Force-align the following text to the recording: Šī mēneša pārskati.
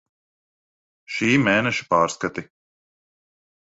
Šī 1.17 1.31
mēneša 1.45 1.89
pārskati. 1.95 2.49